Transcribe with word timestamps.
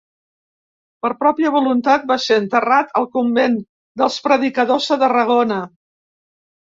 Per 1.05 1.09
pròpia 1.17 1.49
voluntat 1.55 2.07
va 2.11 2.15
ser 2.23 2.37
enterrat 2.43 2.95
al 3.01 3.05
convent 3.17 3.57
dels 4.03 4.17
predicadors 4.29 4.89
de 4.95 4.97
Tarragona. 5.05 5.59